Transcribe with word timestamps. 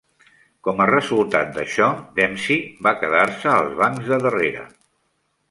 Com 0.67 0.79
a 0.85 0.87
resultat 0.89 1.51
d'això, 1.57 1.89
Dempsey 2.21 2.65
va 2.89 2.95
quedar-se 3.03 3.53
als 3.53 3.79
bancs 3.83 4.11
de 4.15 4.21
darrere. 4.27 4.67